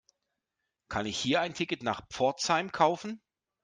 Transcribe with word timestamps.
Kann 0.89 1.05
ich 1.05 1.19
hier 1.19 1.41
ein 1.41 1.53
Ticket 1.53 1.83
nach 1.83 2.01
Pforzheim 2.09 2.71
kaufen? 2.71 3.21